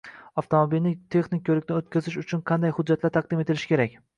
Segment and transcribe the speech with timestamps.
[0.41, 3.99] Avtomobilni texnik ko‘rikdan o‘tkazish uchun qanday hujjatlar taqdim etilishi kerak?